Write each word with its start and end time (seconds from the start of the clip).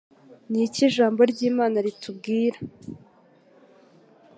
Niki 0.51 0.79
Ijambo 0.89 1.19
ry’Imana 1.31 1.77
ritubwira 1.85 2.59